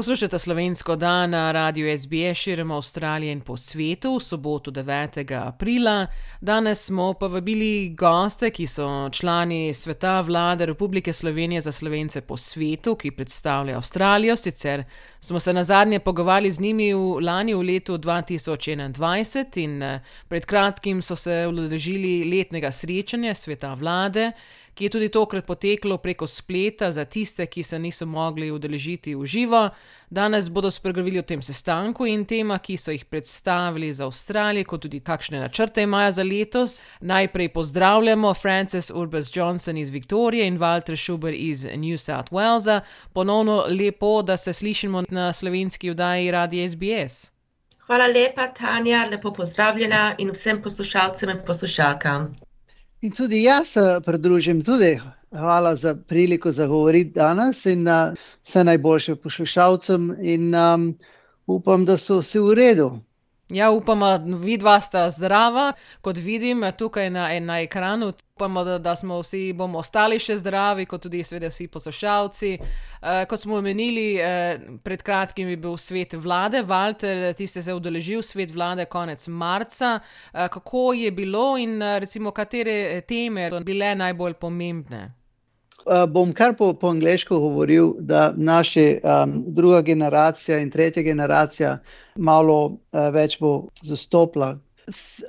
[0.00, 5.46] Poslušate slovensko dan na radiju SBS širom Avstralije in po svetu v soboto 9.
[5.46, 6.06] aprila.
[6.40, 12.94] Danes smo povabili goste, ki so člani sveta vlade Republike Slovenije za slovence po svetu,
[12.94, 14.36] ki predstavljajo Avstralijo.
[14.36, 14.84] Sicer
[15.20, 20.46] smo se na zadnje pogovarjali z njimi v lani v letu 2021 in eh, pred
[20.46, 24.32] kratkim so se udeležili letnega srečanja sveta vlade
[24.80, 29.26] ki je tudi tokrat poteklo preko spleta za tiste, ki se niso mogli udeležiti v
[29.26, 29.68] živo.
[30.10, 34.82] Danes bodo spregovorili o tem sestanku in tema, ki so jih predstavili za Avstralijo, kot
[34.86, 36.80] tudi kakšne načrte imajo za letos.
[37.00, 42.80] Najprej pozdravljamo Frances Urbas Johnson iz Viktorije in Walter Schuber iz New South Walesa.
[43.12, 47.32] Ponovno lepo, da se slišimo na slovenski vdaji Radio SBS.
[47.86, 52.49] Hvala lepa, Tanja, lepo pozdravljena in vsem poslušalcem in poslušalkam.
[53.02, 55.00] In tudi jaz se pridružim, tudi
[55.32, 60.98] hvala za priliko za govoriti danes in uh, vse najboljše poslušalcem in um,
[61.46, 62.90] upam, da so vsi v redu.
[63.50, 68.12] Ja, upamo, vidva sta zdrava, kot vidim tukaj na, na ekranu.
[68.34, 72.52] Upamo, da, da smo vsi bomo ostali še zdravi, kot tudi seveda vsi poslušalci.
[72.54, 74.30] E, kot smo omenili, e,
[74.84, 79.98] pred kratkim je bil svet vlade, Walter, ti ste se udeležil svet vlade konec marca.
[79.98, 85.19] E, kako je bilo in recimo katere teme so bile najbolj pomembne?
[86.08, 91.78] Bom kar po, po angliško govoril, da naša um, druga generacija in tretja generacija
[92.16, 93.68] malo uh, več bo.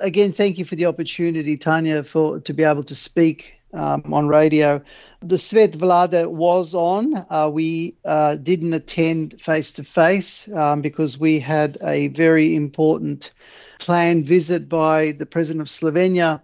[0.00, 4.28] Again, thank you for the opportunity, Tanya, for to be able to speak um, on
[4.28, 4.80] radio.
[5.20, 7.14] The Svet Vlada was on.
[7.30, 10.48] Uh, we uh, didn't attend face to face
[10.80, 13.32] because we had a very important
[13.78, 16.40] planned visit by the President of Slovenia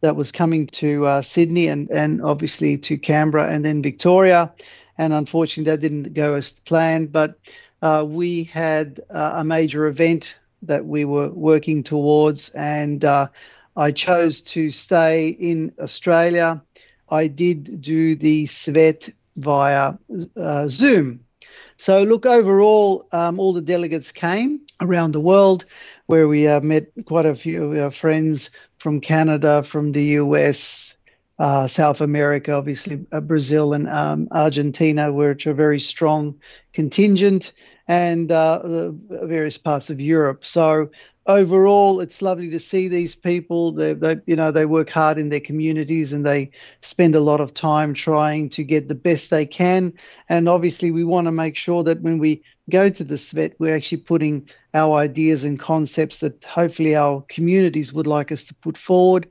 [0.00, 4.52] that was coming to uh, Sydney and, and obviously to Canberra and then Victoria.
[4.98, 7.12] And unfortunately, that didn't go as planned.
[7.12, 7.38] But
[7.82, 13.28] uh, we had uh, a major event that we were working towards, and uh,
[13.76, 16.62] I chose to stay in Australia.
[17.08, 19.94] I did do the Svet via
[20.36, 21.24] uh, Zoom.
[21.80, 25.64] So, look, overall, um, all the delegates came around the world
[26.08, 30.92] where we uh, met quite a few friends from Canada, from the US,
[31.38, 36.34] uh, South America, obviously uh, Brazil and um, Argentina, which are very strong
[36.74, 37.54] contingent,
[37.88, 40.44] and uh, the various parts of Europe.
[40.44, 40.90] So
[41.30, 43.72] overall, it's lovely to see these people.
[43.72, 46.50] They, they, you know, they work hard in their communities and they
[46.82, 49.92] spend a lot of time trying to get the best they can.
[50.28, 53.74] And obviously, we want to make sure that when we go to the SVET, we're
[53.74, 58.76] actually putting our ideas and concepts that hopefully our communities would like us to put
[58.76, 59.28] forward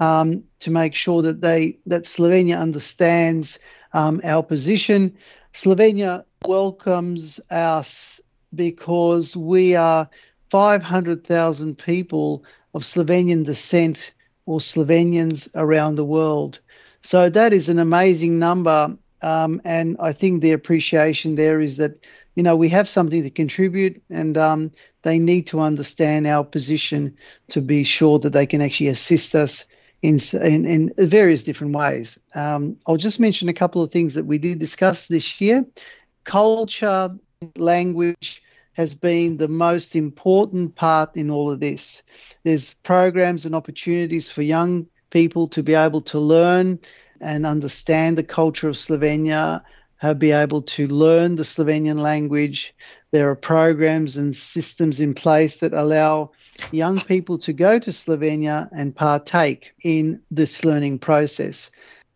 [0.00, 3.58] um, to make sure that they that Slovenia understands
[3.92, 5.16] um, our position.
[5.54, 8.20] Slovenia welcomes us
[8.54, 10.08] because we are
[10.52, 14.12] 500,000 people of Slovenian descent
[14.44, 16.60] or Slovenians around the world.
[17.00, 18.94] So that is an amazing number.
[19.22, 22.04] Um, and I think the appreciation there is that
[22.34, 24.72] you know, we have something to contribute and um,
[25.04, 27.16] they need to understand our position
[27.48, 29.64] to be sure that they can actually assist us
[30.02, 32.18] in, in, in various different ways.
[32.34, 35.64] Um, I'll just mention a couple of things that we did discuss this year.
[36.24, 37.16] Culture,
[37.56, 38.42] language
[38.74, 42.02] has been the most important part in all of this.
[42.44, 46.78] There's programs and opportunities for young people to be able to learn
[47.20, 49.62] and understand the culture of Slovenia
[50.18, 52.74] be able to learn the Slovenian language.
[53.12, 56.32] There are programs and systems in place that allow
[56.72, 61.70] young people to go to Slovenia and partake in this learning process.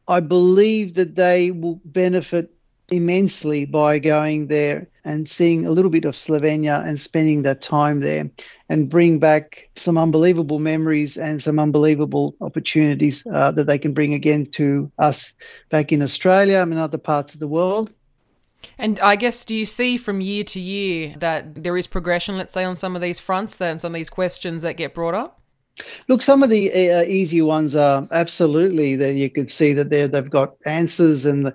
[0.08, 2.52] I believe that they will benefit
[2.90, 8.00] immensely by going there and seeing a little bit of Slovenia and spending that time
[8.00, 8.30] there
[8.68, 14.14] and bring back some unbelievable memories and some unbelievable opportunities uh, that they can bring
[14.14, 15.32] again to us
[15.70, 17.90] back in Australia and in other parts of the world.
[18.78, 22.52] And I guess, do you see from year to year that there is progression, let's
[22.52, 25.40] say, on some of these fronts, then some of these questions that get brought up?
[26.08, 30.30] Look, some of the uh, easy ones are absolutely that you could see that they've
[30.30, 31.54] got answers and the,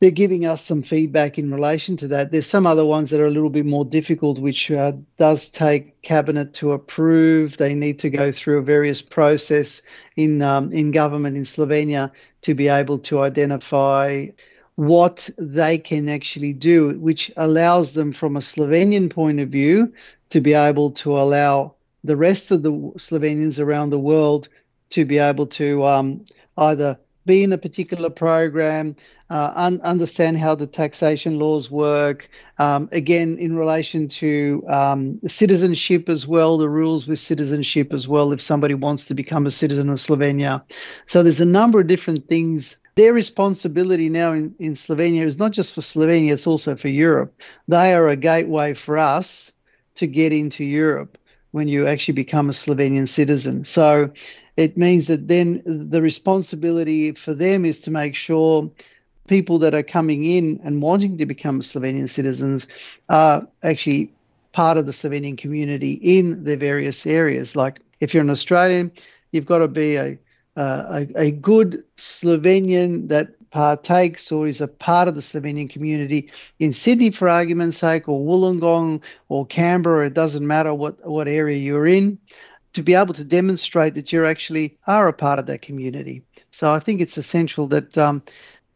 [0.00, 2.30] they're giving us some feedback in relation to that.
[2.30, 6.02] There's some other ones that are a little bit more difficult, which uh, does take
[6.02, 7.56] cabinet to approve.
[7.56, 9.80] They need to go through a various process
[10.16, 12.12] in um, in government in Slovenia
[12.42, 14.26] to be able to identify
[14.74, 19.92] what they can actually do, which allows them, from a Slovenian point of view,
[20.28, 24.48] to be able to allow the rest of the Slovenians around the world
[24.90, 26.24] to be able to um,
[26.58, 28.96] either be in a particular program,
[29.28, 32.30] uh, un- understand how the taxation laws work.
[32.58, 38.32] Um, again, in relation to um, citizenship as well, the rules with citizenship as well,
[38.32, 40.62] if somebody wants to become a citizen of Slovenia.
[41.06, 42.76] So there's a number of different things.
[42.94, 47.34] Their responsibility now in, in Slovenia is not just for Slovenia, it's also for Europe.
[47.68, 49.52] They are a gateway for us
[49.96, 51.18] to get into Europe
[51.50, 53.64] when you actually become a Slovenian citizen.
[53.64, 54.12] So
[54.56, 58.70] it means that then the responsibility for them is to make sure
[59.28, 62.66] people that are coming in and wanting to become Slovenian citizens
[63.08, 64.12] are actually
[64.52, 67.54] part of the Slovenian community in the various areas.
[67.54, 68.92] Like if you're an Australian,
[69.32, 70.18] you've got to be a
[70.56, 76.72] a, a good Slovenian that partakes or is a part of the Slovenian community in
[76.72, 80.06] Sydney, for argument's sake, or Wollongong or Canberra.
[80.06, 82.18] It doesn't matter what, what area you're in
[82.76, 86.22] to be able to demonstrate that you actually are a part of that community.
[86.50, 88.22] So I think it's essential that um,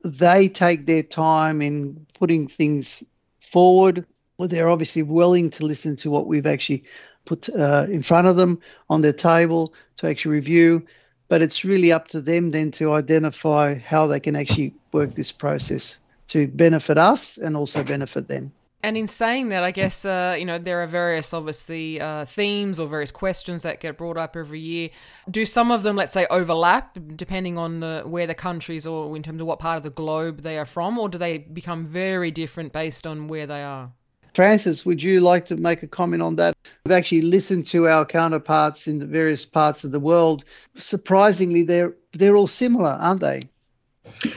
[0.03, 3.05] they take their time in putting things
[3.41, 4.07] forward.
[4.39, 6.85] Well, they're obviously willing to listen to what we've actually
[7.27, 10.87] put uh, in front of them on their table to actually review.
[11.29, 15.31] But it's really up to them then to identify how they can actually work this
[15.31, 15.99] process
[16.29, 18.51] to benefit us and also benefit them.
[18.83, 22.81] And in saying that, I guess uh, you know there are various, obviously, uh, themes
[22.81, 24.89] or various questions that get brought up every year.
[25.31, 29.23] Do some of them, let's say, overlap depending on the, where the countries or in
[29.23, 32.31] terms of what part of the globe they are from, or do they become very
[32.31, 33.91] different based on where they are?
[34.35, 36.57] Frances, would you like to make a comment on that?
[36.85, 40.45] We've actually listened to our counterparts in the various parts of the world.
[40.77, 43.43] Surprisingly, they're they're all similar, aren't they?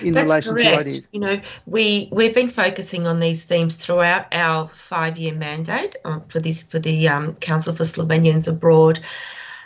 [0.02, 0.74] In That's relation correct.
[0.74, 1.08] to ideas.
[1.12, 6.40] You know, we we've been focusing on these themes throughout our five-year mandate um, for
[6.40, 9.00] this for the um, Council for Slovenians Abroad.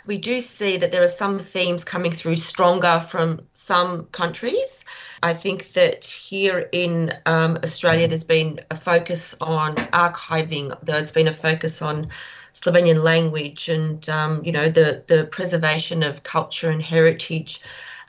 [0.06, 4.82] We do see that there are some themes coming through stronger from some countries.
[5.22, 10.74] I think that here in um, Australia, there's been a focus on archiving.
[10.82, 12.08] There's been a focus on
[12.54, 17.60] Slovenian language and um, you know the the preservation of culture and heritage.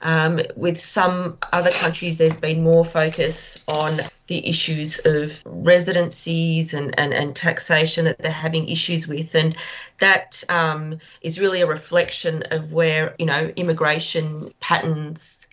[0.01, 6.97] Um, with some other countries, there's been more focus on the issues of residencies and,
[6.97, 9.35] and, and taxation that they're having issues with.
[9.35, 9.57] And
[9.97, 15.47] that um, is really a reflection of where, you know, immigration patterns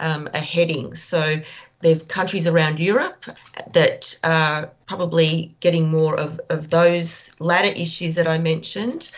[0.00, 0.94] um, are heading.
[0.94, 1.40] So
[1.80, 3.24] there's countries around Europe
[3.72, 9.10] that are probably getting more of, of those latter issues that I mentioned.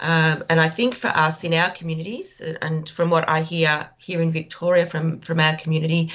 [0.00, 4.22] Um, and I think for us in our communities, and from what I hear here
[4.22, 6.10] in Victoria from, from our community,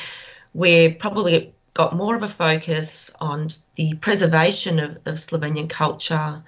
[0.54, 6.42] we're probably got more of a focus on the preservation of, of Slovenian culture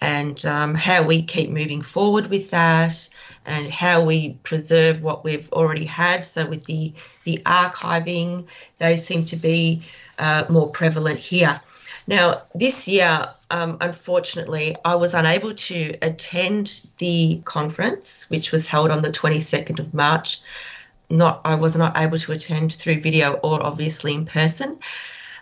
[0.00, 3.08] and um, how we keep moving forward with that
[3.46, 6.24] and how we preserve what we've already had.
[6.24, 6.92] So with the,
[7.24, 8.46] the archiving,
[8.78, 9.82] they seem to be
[10.18, 11.60] uh, more prevalent here.
[12.06, 18.90] Now, this year, um, unfortunately, I was unable to attend the conference, which was held
[18.90, 20.40] on the 22nd of March.
[21.08, 24.78] Not, I was not able to attend through video or obviously in person.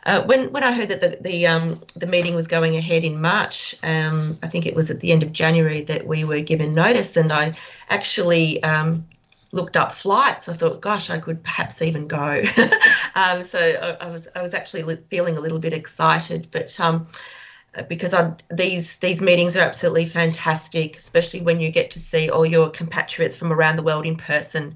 [0.04, 3.20] Uh, when when I heard that the the, um, the meeting was going ahead in
[3.20, 6.74] March, um, I think it was at the end of January that we were given
[6.74, 7.56] notice, and I
[7.88, 9.06] actually um,
[9.52, 10.48] looked up flights.
[10.48, 12.42] I thought, gosh, I could perhaps even go.
[13.14, 17.06] um, so I, I, was I was actually feeling a little bit excited, but um,
[17.88, 22.46] because I, these these meetings are absolutely fantastic, especially when you get to see all
[22.46, 24.74] your compatriots from around the world in person.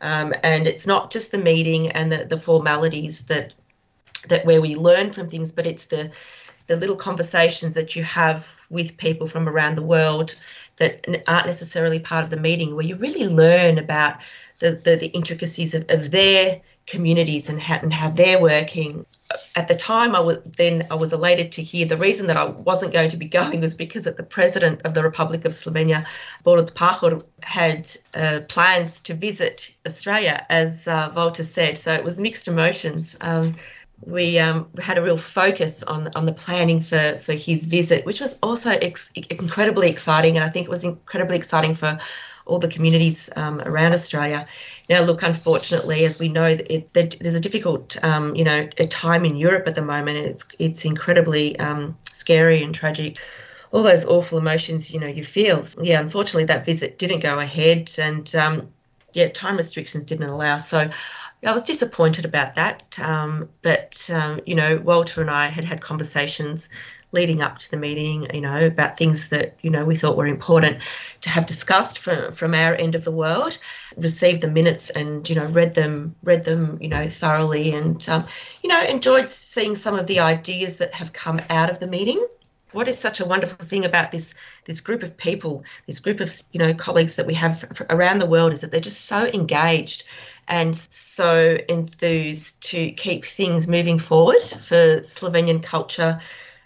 [0.00, 3.54] Um, and it's not just the meeting and the, the formalities that
[4.28, 6.10] that where we learn from things, but it's the
[6.66, 10.34] the little conversations that you have with people from around the world
[10.78, 14.16] that aren't necessarily part of the meeting, where you really learn about
[14.60, 19.04] the, the, the intricacies of, of their communities and how, and how they're working.
[19.54, 22.46] At the time, I was then I was elated to hear the reason that I
[22.46, 26.06] wasn't going to be going was because that the president of the Republic of Slovenia,
[26.44, 31.76] Borut Pahor, had uh, plans to visit Australia, as uh, Walter said.
[31.76, 33.16] So it was mixed emotions.
[33.20, 33.54] Um,
[34.06, 38.20] we um, had a real focus on on the planning for for his visit, which
[38.20, 41.98] was also ex- incredibly exciting, and I think it was incredibly exciting for
[42.46, 44.46] all the communities um, around Australia.
[44.88, 49.26] Now, look, unfortunately, as we know, it, there's a difficult, um, you know, a time
[49.26, 53.18] in Europe at the moment, and it's it's incredibly um, scary and tragic.
[53.70, 55.62] All those awful emotions, you know, you feel.
[55.82, 58.68] Yeah, unfortunately, that visit didn't go ahead, and um,
[59.12, 60.58] yeah, time restrictions didn't allow.
[60.58, 60.90] So
[61.44, 62.98] I was disappointed about that.
[62.98, 66.68] Um, but, um, you know, Walter and I had had conversations
[67.12, 70.26] leading up to the meeting, you know, about things that, you know, we thought were
[70.26, 70.78] important
[71.22, 73.56] to have discussed from, from our end of the world,
[73.96, 78.22] received the minutes and, you know, read them, read them, you know, thoroughly and, um,
[78.62, 82.26] you know, enjoyed seeing some of the ideas that have come out of the meeting
[82.72, 84.34] what is such a wonderful thing about this
[84.66, 88.26] this group of people, this group of you know colleagues that we have around the
[88.26, 90.04] world is that they're just so engaged
[90.48, 96.20] and so enthused to keep things moving forward for Slovenian culture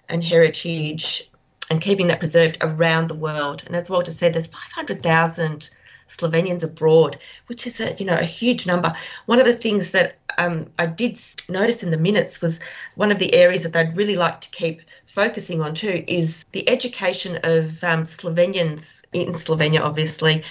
[0.08, 1.28] and heritage
[1.70, 3.62] and keeping that preserved around the world.
[3.66, 5.70] And as Walter said, there's 500,000
[6.08, 8.94] Slovenians abroad, which is a you know a huge number.
[9.26, 12.60] One of the things that um, I did notice in the minutes was
[12.96, 16.68] one of the areas that they'd really like to keep focusing on too is the
[16.68, 20.44] education of um, Slovenians in Slovenia, obviously,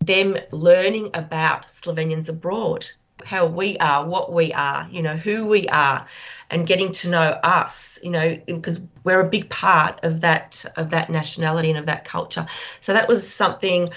[0.00, 2.88] them learning about Slovenians abroad,
[3.24, 6.06] how we are, what we are, you know, who we are,
[6.50, 10.90] and getting to know us, you know, because we're a big part of that of
[10.90, 12.46] that nationality and of that culture.
[12.80, 13.88] So that was something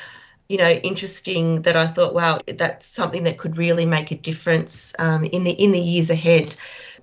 [0.48, 4.94] you know interesting that I thought, wow, that's something that could really make a difference
[5.00, 6.56] um, in the in the years ahead.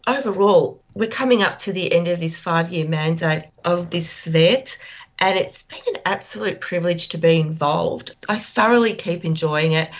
[0.08, 4.78] Overall, we're coming up to the end of this five year mandate of this SVET,
[5.18, 8.14] and it's been an absolute privilege to be involved.
[8.28, 9.90] I thoroughly keep enjoying it.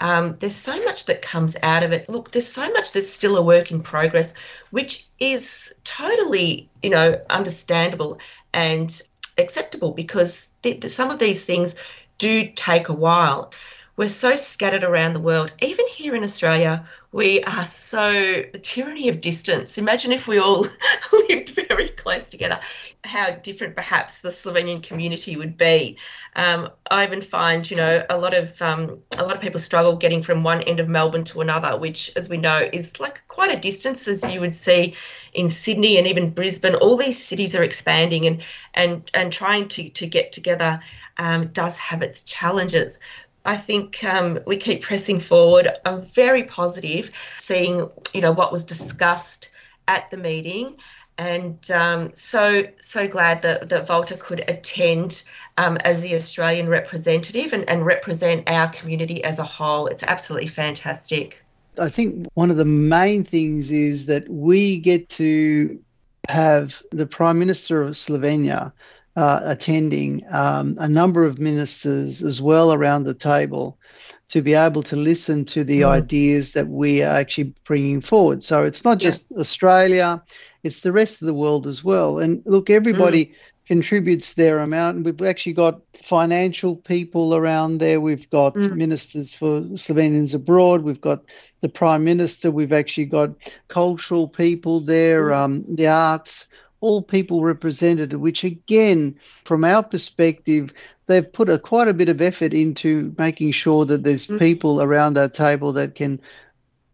[0.00, 2.08] Um, there's so much that comes out of it.
[2.08, 4.34] Look, there's so much that's still a work in progress,
[4.70, 8.18] which is totally, you know, understandable
[8.52, 9.00] and
[9.38, 11.74] acceptable because th- some of these things
[12.18, 13.52] do take a while.
[13.96, 15.52] We're so scattered around the world.
[15.60, 19.78] Even here in Australia, we are so the tyranny of distance.
[19.78, 20.66] Imagine if we all
[21.28, 22.58] lived very close together,
[23.04, 25.96] how different perhaps the Slovenian community would be.
[26.34, 29.94] Um, I even find, you know, a lot of um, a lot of people struggle
[29.94, 33.56] getting from one end of Melbourne to another, which, as we know, is like quite
[33.56, 34.96] a distance, as you would see
[35.34, 36.74] in Sydney and even Brisbane.
[36.74, 38.42] All these cities are expanding, and
[38.74, 40.80] and and trying to to get together
[41.18, 42.98] um, does have its challenges.
[43.44, 45.68] I think um, we keep pressing forward.
[45.84, 49.50] I'm very positive seeing, you know, what was discussed
[49.86, 50.76] at the meeting,
[51.18, 55.24] and um, so so glad that that Walter could attend
[55.58, 59.86] um, as the Australian representative and, and represent our community as a whole.
[59.86, 61.44] It's absolutely fantastic.
[61.78, 65.78] I think one of the main things is that we get to
[66.28, 68.72] have the Prime Minister of Slovenia
[69.16, 73.78] uh, attending, um, a number of ministers as well around the table
[74.28, 75.88] to be able to listen to the mm.
[75.88, 78.42] ideas that we are actually bringing forward.
[78.42, 79.38] So it's not just yeah.
[79.38, 80.22] Australia,
[80.62, 82.18] it's the rest of the world as well.
[82.18, 83.34] And look, everybody mm.
[83.66, 84.96] contributes their amount.
[84.96, 88.00] And we've actually got financial people around there.
[88.00, 88.74] We've got mm.
[88.74, 90.82] ministers for Slovenians abroad.
[90.82, 91.22] We've got
[91.60, 92.50] the Prime Minister.
[92.50, 93.30] We've actually got
[93.68, 95.36] cultural people there, mm.
[95.36, 96.46] um, the arts
[96.84, 100.70] all people represented, which again, from our perspective,
[101.06, 104.38] they've put a, quite a bit of effort into making sure that there's mm.
[104.38, 106.20] people around that table that can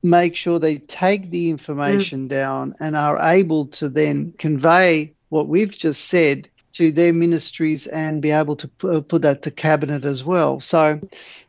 [0.00, 2.28] make sure they take the information mm.
[2.28, 8.22] down and are able to then convey what we've just said to their ministries and
[8.22, 10.60] be able to put that to cabinet as well.
[10.60, 11.00] So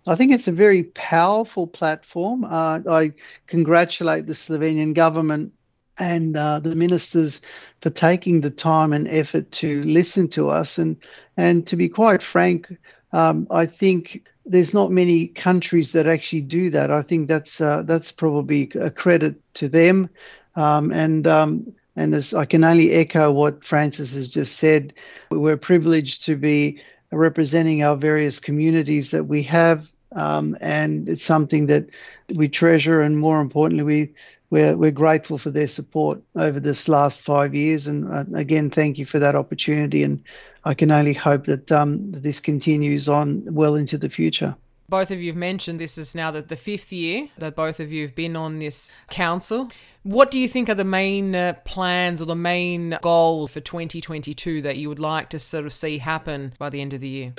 [0.07, 2.43] I think it's a very powerful platform.
[2.43, 3.13] Uh, I
[3.45, 5.53] congratulate the Slovenian government
[5.98, 7.41] and uh, the ministers
[7.81, 10.77] for taking the time and effort to listen to us.
[10.77, 10.98] And
[11.38, 12.75] and to be quite frank,
[13.13, 16.91] um, I think there's not many countries that actually do that.
[16.91, 20.10] I think that's uh, that's probably a credit to them.
[20.55, 24.93] Um, and um, and as I can only echo what Frances has just said,
[25.29, 26.81] we're privileged to be
[27.12, 29.91] representing our various communities that we have.
[30.13, 31.88] Um, and it's something that
[32.33, 34.13] we treasure, and more importantly, we
[34.51, 37.88] we're, we're grateful for their support over this last five years.
[37.88, 40.03] And uh, again, thank you for that opportunity.
[40.03, 40.22] And
[40.65, 44.55] I can only hope that, um, that this continues on well into the future.
[44.89, 47.93] Both of you have mentioned this is now the, the fifth year that both of
[47.93, 49.70] you have been on this council.
[50.03, 54.62] What do you think are the main uh, plans or the main goals for 2022
[54.63, 57.34] that you would like to sort of see happen by the end of the year?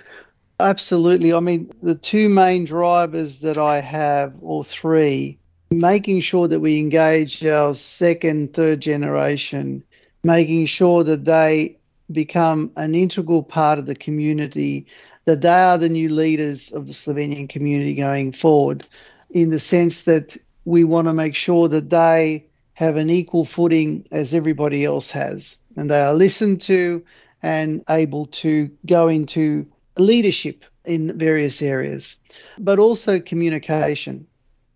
[0.61, 1.35] Absolutely.
[1.35, 5.38] I mean, the two main drivers that I have, or three,
[5.81, 9.83] making sure that we engage our second, third generation,
[10.23, 11.76] making sure that they
[12.11, 14.87] become an integral part of the community,
[15.25, 18.87] that they are the new leaders of the Slovenian community going forward,
[19.31, 24.07] in the sense that we want to make sure that they have an equal footing
[24.11, 27.05] as everybody else has, and they are listened to
[27.43, 29.67] and able to go into
[29.99, 32.17] leadership in various areas,
[32.59, 34.26] but also communication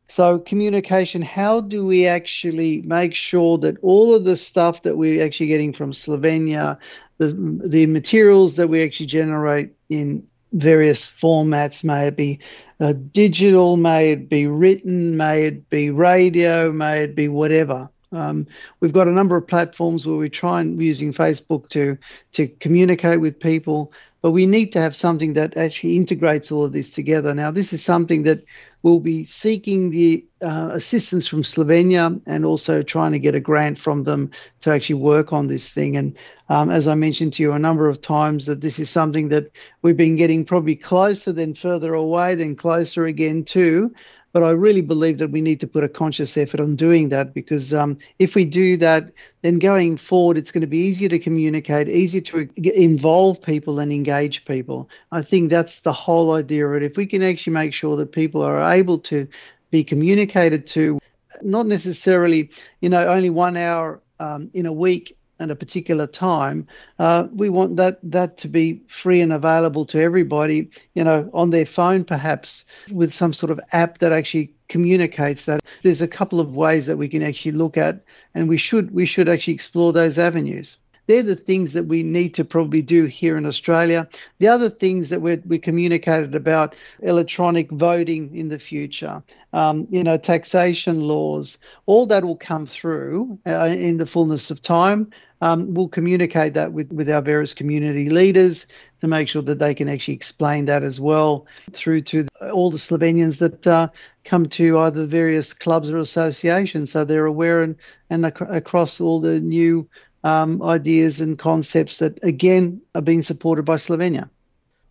[0.09, 5.25] So, communication how do we actually make sure that all of the stuff that we're
[5.25, 6.79] actually getting from Slovenia,
[7.19, 7.35] the,
[7.65, 12.39] the materials that we actually generate in various formats, may it be
[12.79, 17.91] uh, digital, may it be written, may it be radio, may it be whatever.
[18.13, 18.47] Um,
[18.81, 21.99] we've got a number of platforms where we try and using Facebook to
[22.33, 26.73] to communicate with people, but we need to have something that actually integrates all of
[26.73, 27.35] this together.
[27.35, 28.45] Now, this is something that
[28.83, 33.79] we'll be seeking the uh, assistance from Slovenia and also trying to get a grant
[33.79, 35.97] from them to actually work on this thing.
[35.97, 36.17] And
[36.49, 39.51] um, as I mentioned to you a number of times, that this is something that
[39.83, 43.93] we've been getting probably closer than further away, then closer again to.
[44.37, 47.33] But I really believe that we need to put a conscious effort on doing that
[47.33, 51.19] because um, if we do that, then going forward, it's going to be easier to
[51.19, 54.90] communicate, easier to involve people and engage people.
[55.11, 56.83] I think that's the whole idea of it.
[56.83, 59.26] If we can actually make sure that people are able to
[59.71, 60.99] be communicated to,
[61.40, 62.50] not necessarily,
[62.83, 66.66] you know, only one hour um, in a week at a particular time,
[66.99, 70.71] uh, we want that that to be free and available to everybody.
[70.95, 75.61] You know, on their phone, perhaps with some sort of app that actually communicates that.
[75.83, 78.02] There's a couple of ways that we can actually look at,
[78.35, 82.35] and we should we should actually explore those avenues they're the things that we need
[82.35, 84.09] to probably do here in Australia.
[84.38, 90.02] The other things that we're we communicated about electronic voting in the future, um, you
[90.02, 95.11] know, taxation laws, all that will come through uh, in the fullness of time.
[95.40, 98.66] Um, we'll communicate that with, with our various community leaders
[99.00, 102.78] to make sure that they can actually explain that as well through to all the
[102.78, 103.88] Slovenians that uh,
[104.25, 107.76] come to either various clubs or associations so they're aware and,
[108.09, 109.88] and ac- across all the new
[110.25, 114.28] um, ideas and concepts that, again, are being supported by Slovenia.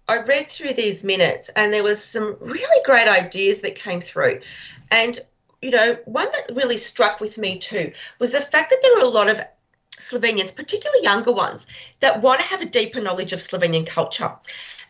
[0.08, 4.42] I read through these minutes and there was some really great ideas that came through.
[4.92, 5.20] And,
[5.62, 9.04] you know, one that really struck with me too was the fact that there are
[9.04, 9.42] a lot of
[10.00, 11.68] Slovenians, particularly younger ones,
[12.00, 14.32] that want to have a deeper knowledge of Slovenian culture.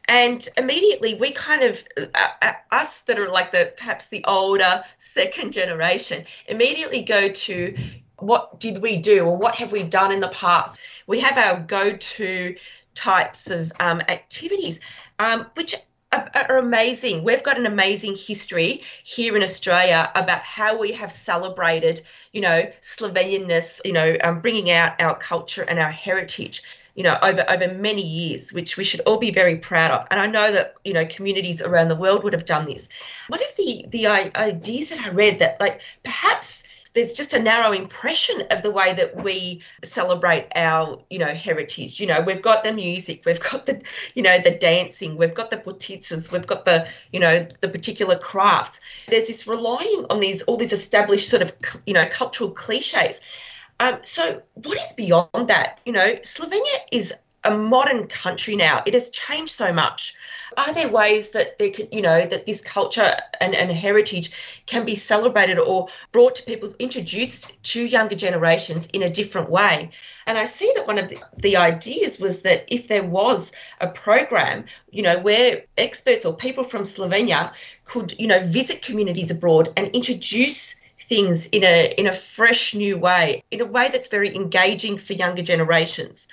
[0.08, 4.84] And immediately we kind of, uh, uh, us that are like the perhaps the older
[5.00, 7.76] second generation, immediately go to,
[8.20, 10.80] what did we do or what have we done in the past?
[11.08, 12.56] We have our go to
[12.94, 14.80] types of um, activities,
[15.20, 15.76] um, which
[16.16, 17.24] are, amazing.
[17.24, 22.02] We've got an amazing history here in Australia about how we have celebrated,
[22.32, 26.64] you know, Slovenianness, you know, um, bringing out our culture and our heritage.
[26.96, 30.08] You know, over over many years, which we should all be very proud of.
[30.10, 32.88] And I know that you know communities around the world would have done this.
[33.28, 36.64] What if the the ideas that I read that like perhaps
[36.96, 42.00] there's just a narrow impression of the way that we celebrate our you know heritage.
[42.00, 43.82] You know we've got the music we've got the
[44.16, 48.18] you know the dancing we've got the poticas we've got the you know the particular
[48.18, 48.80] crafts.
[49.10, 51.54] There's this relying on these all these established sort of
[51.86, 53.20] you know cultural cliches.
[53.82, 55.80] Um, so what is beyond that?
[55.86, 57.14] You know slovenia is
[57.46, 58.84] a modern country now.
[58.86, 60.16] It has changed so much.
[60.58, 64.32] Are there ways that there could, you know, that this culture and, and heritage
[64.66, 69.92] can be celebrated or brought to people, introduced to younger generations in a different way?
[70.28, 73.88] And I see that one of the, the ideas was that if there was a
[73.88, 77.54] program, you know, where experts or people from Slovenia
[77.86, 80.76] could, you know, visit communities abroad and introduce
[81.10, 85.14] things in a in a fresh new way, in a way that's very engaging for
[85.14, 86.28] younger generations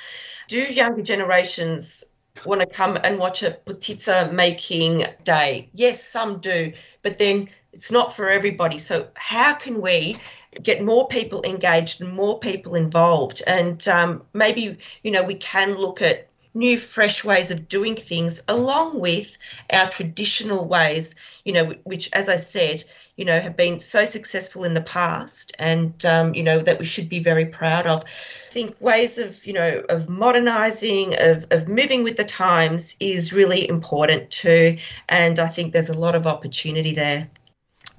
[0.53, 2.05] do younger generations
[2.45, 5.69] want to come and watch a potica making day?
[5.73, 8.79] Yes, some do, but then it's not for everybody.
[8.79, 10.19] So, how can we
[10.63, 13.43] get more people engaged and more people involved?
[13.47, 18.43] And um, maybe, you know, we can look at new, fresh ways of doing things
[18.49, 19.39] along with
[19.73, 22.85] our traditional ways, you know, which, as I said,
[23.17, 26.85] you know, have been so successful in the past and, um, you know, that we
[26.85, 28.03] should be very proud of.
[28.05, 33.33] I think ways of, you know, of modernizing, of, of moving with the times is
[33.33, 34.79] really important too.
[35.09, 37.29] And I think there's a lot of opportunity there.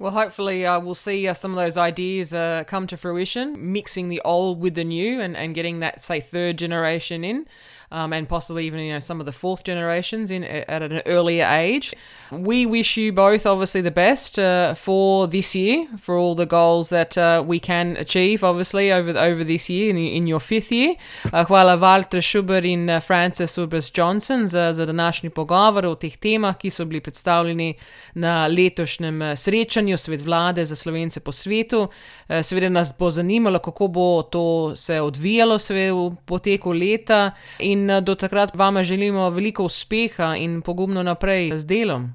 [0.00, 4.08] Well, hopefully, uh, we'll see uh, some of those ideas uh, come to fruition, mixing
[4.08, 7.46] the old with the new and, and getting that, say, third generation in
[7.94, 11.46] um, and possibly even you know some of the fourth generations in at an earlier
[11.46, 11.94] age.
[12.32, 16.88] We wish you both obviously the best uh, for this year, for all the goals
[16.88, 20.96] that uh, we can achieve obviously over over this year in, in your fifth year.
[21.32, 26.16] Uh, hvala Walter Schubert in uh, Frances Urbas Johnson za, za današnji pogovor o teh
[26.16, 27.74] temah, ki so bili predstavljeni
[28.14, 31.80] na letošnjem uh, srečanju Svet vlade za slovence po svetu.
[32.28, 37.90] Uh, seveda nas bo zanimalo, kako bo to se odvijalo v poteku leta in In
[37.90, 42.12] eh, do takrat vama želimo veliko uspeha in pogumno naprej z delom.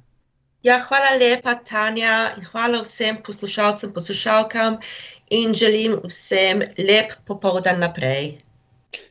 [0.64, 4.78] Ja, hvala lepa, Tanja, in hvala vsem poslušalcem, poslušalkam,
[5.30, 8.40] in želim vsem lep popoldan naprej.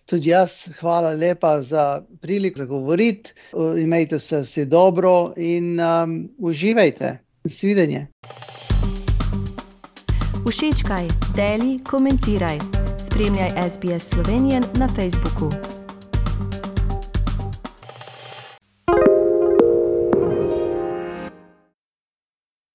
[0.06, 3.32] Tudi jaz, hvala lepa za priliko, da govorite.
[3.82, 7.18] Imejte se vsi dobro in um, uživajte.
[7.48, 8.06] Svidenje.
[10.50, 12.58] Všečkaj, deli, komentiraj.
[12.98, 15.77] Spremljaj SBS Slovenijo na Facebooku.